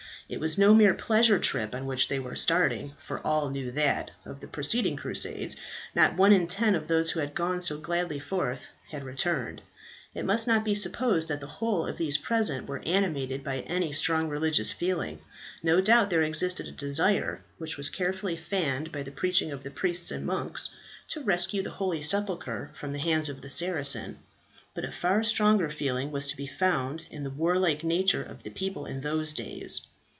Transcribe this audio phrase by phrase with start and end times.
[0.29, 4.11] It was no mere pleasure trip on which they were starting, for all knew that,
[4.25, 5.57] of the preceding crusades,
[5.93, 9.61] not one in ten of those who had gone so gladly forth had ever returned.
[10.15, 13.91] It must not be supposed that the whole of those present were animated by any
[13.91, 15.19] strong religious feeling.
[15.61, 19.69] No doubt there existed a desire, which was carefully fanned by the preaching of the
[19.71, 20.69] priests and monks,
[21.09, 24.15] to rescue the holy sepulchre from the hands of the Saracens;
[24.73, 28.49] but a far stronger feeling was to be found in the warlike nature of the
[28.51, 29.81] people in those days.